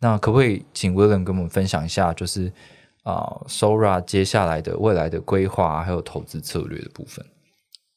[0.00, 2.50] 那可不可以请 William 跟我们分享一下，就是
[3.02, 7.24] 啊、Sora 接下来的未来的规划还有投资策略的部分？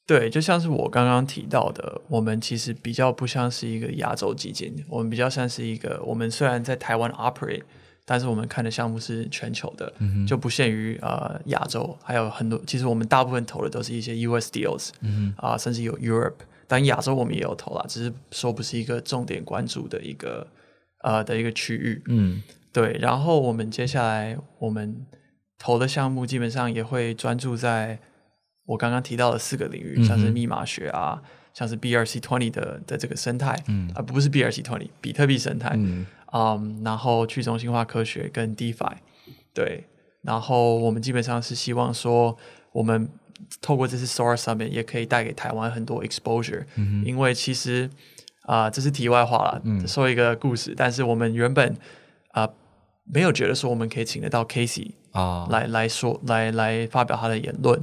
[0.06, 7.64] 对，就像是我刚刚提到的，我们其实比较不像是一个亚洲基金，我们比较像是一个，我们虽然在台湾 operate，
[8.10, 9.92] 但是我们看的项目是全球的，
[10.26, 14.92] 就不限于呃亚洲，还有很多，其实我们大部分投的都是一些 US deals，
[15.36, 16.36] 啊、甚至有 Europe，
[16.70, 20.48] 但亚洲我们也有投啦，只是说不是一个重点关注的一个
[21.04, 22.42] 呃的一个区域，嗯。
[22.72, 25.06] 对，然后我们接下来我们
[25.58, 27.98] 投的项目基本上也会专注在
[28.68, 31.22] 我刚刚提到的四个领域，嗯像是密码学啊，
[31.54, 33.90] 像是 BRC twenty 的的这个生态，嗯。
[33.96, 38.98] 啊、不是 BRC twenty，比特币生态，嗯嗯，然后去中心化科学跟 DeFi，
[39.54, 39.86] 对，
[40.22, 42.38] 然后我们基本上是希望说，
[42.72, 43.10] 我们
[43.62, 46.66] 透过这次 Sora 上面也可以带给台湾很多 exposure，、
[47.06, 47.90] 因为其实
[48.44, 51.76] 啊、这是题外话了，说一个故事，但是我们原本
[52.32, 52.48] 啊、
[53.04, 57.82] 没有觉得说我们可以请得到 Casey 啊，来来说来来发表他的言论。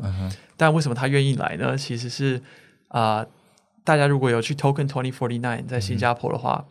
[0.57, 1.76] 但为什么他愿意来呢？
[1.76, 2.40] 其实是
[2.88, 3.26] 啊、
[3.82, 6.64] 大家如果有去 Token Twenty Forty Nine 在新加坡的话、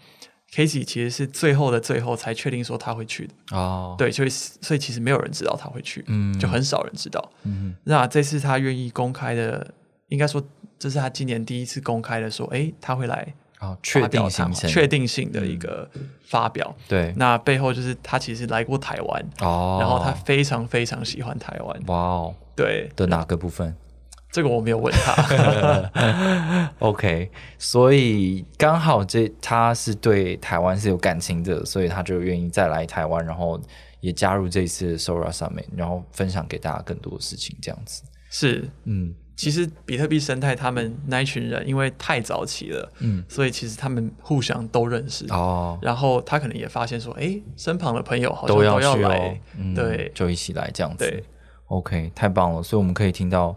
[0.55, 3.57] c a s e y 其实是最后的最后才确定说他会去的。
[3.57, 6.37] 哦，对，所以所以其实没有人知道他会去，嗯。
[6.39, 7.31] 就很少人知道。
[7.43, 9.73] 嗯那这次他愿意公开的，
[10.09, 10.43] 应该说
[10.77, 15.89] 这是他今年第一次公开的说，诶，他会来哦，确定性，确定性的一个
[16.27, 16.75] 发表。
[16.87, 21.81] 对，那背后就是他其实来过台湾，哦，然后他非常非常喜欢台湾。
[21.87, 22.35] 哇哦。
[22.55, 23.75] 对，的哪个部分
[24.34, 26.71] 这个我没有问他。
[26.79, 27.29] OK，
[27.59, 33.61] 所以刚好这他是对台湾是有感情的，所以他就愿意再来台湾，然后
[34.01, 38.01] 也加入这一次 Sora 上面，然后分享给大家更多的事情，这样子。
[38.29, 45.25] 是，嗯其实比特币生态他们那一群人，因为太早期了，嗯，所以其实他们互相都认识。
[45.29, 51.09] 哦，然后他可能也发现说，哎，身旁的朋友好像都要来，，嗯对就一起来这样子。
[51.09, 51.23] 对
[51.65, 53.55] ，OK，太棒了，所以我们可以听到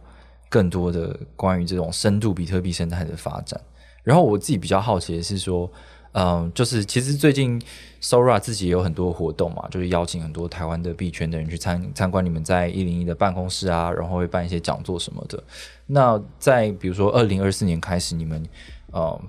[0.48, 3.60] 更多的关于这种深度比特币生态的发展。
[4.02, 5.70] 然后我自己比较好奇的是说，
[6.12, 7.60] 嗯，就是其实最近
[8.00, 15.42] Sora 自己也有很多活动嘛，就是邀请很多台湾的币圈的人去参参观你们在一零一的办公室啊，然后会办一些讲座什么的。
[15.86, 18.46] 那在比如说二零二四年开始，你们
[18.92, 19.20] 呃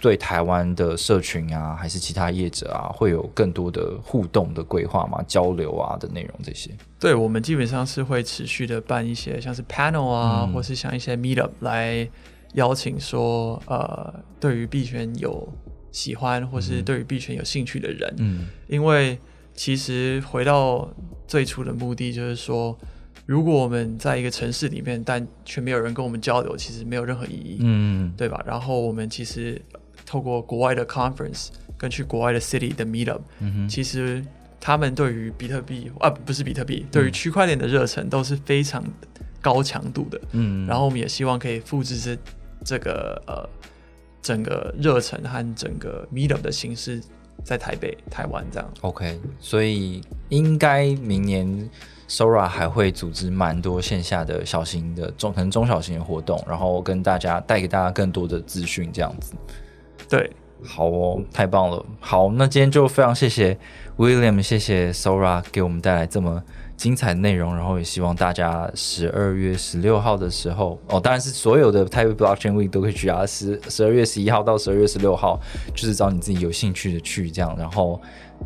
[0.00, 5.24] 对台湾的社群啊，还是其他业者啊，会有更多的互动的规划吗？
[5.26, 6.70] 交流啊的内容这些？
[7.00, 12.06] 对，我们基本上是会持续的办一些像是 panel 啊，嗯或是像一些 meetup 来
[12.54, 15.48] 邀请说，呃，对于币圈有
[15.90, 19.18] 喜欢或是对于币圈有兴趣的人，嗯因为
[19.54, 20.88] 其实回到
[21.26, 22.76] 最初的目的就是说，
[23.24, 28.42] 如果我们在一个城市里面，但却没有人跟我们交流，其实没有任何意义，嗯对吧？
[28.44, 29.60] 然后我们其实
[30.06, 34.24] 透过国外的 conference 跟去国外的 city 的 meetup，、嗯其实
[34.60, 38.82] 他们对于比特币啊不是比特币，对于区块链的热忱都是非常
[39.42, 40.20] 高强度的。
[40.32, 42.16] 嗯然后我们也希望可以复制这
[42.64, 43.46] 这个呃
[44.22, 46.98] 整个热忱和整个 meetup 的形式，
[47.44, 48.70] 在台北、台湾这样。
[48.80, 51.70] OK，所以应该明年
[52.08, 59.34] Sora 还会组织蛮多线下的小型的中可能中小型的活动，然后跟大家带给大家更多的资讯，这样子。
[60.08, 60.30] 对，
[60.64, 61.84] 好哦，太棒了！
[62.00, 63.58] 好，那今天就非常谢谢
[63.96, 66.42] William，谢谢 Sora 给我们带来这么
[66.76, 75.38] 精彩的内容，然后也希望大家十二月十六号的时候，哦，当然是所有的 Taipei Blockchain Week 都可以去啊，十十二月十一号到十二月十六号，
[75.74, 77.54] 就是找你自己有兴趣的去这样。
[77.58, 78.00] 然后，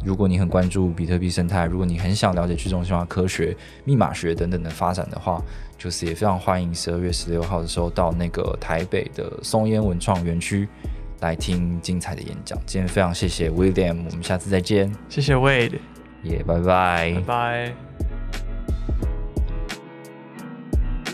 [0.05, 5.43] 如果你很关注比特币生态，如果你很想了解去中心化科学、密码学等等的发展的话，
[5.79, 10.69] 就是也非常欢迎十二月十六号的时候到那个台北的松烟文创园区。
[11.21, 12.59] 来听精彩的演讲。
[12.67, 15.79] 今天非常谢谢 William，我们下次再见，谢谢 Wade，
[16.23, 17.88] 也、拜拜拜拜。